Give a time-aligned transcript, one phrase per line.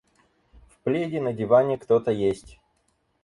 [0.67, 2.57] В пледе на диване кто-то есть.